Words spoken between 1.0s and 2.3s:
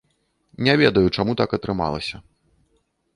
чаму так атрымалася.